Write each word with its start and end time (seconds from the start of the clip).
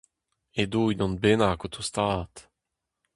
Edo 0.63 0.81
unan 0.91 1.13
bennak 1.21 1.61
o 1.65 1.67
tostaat. 1.73 2.35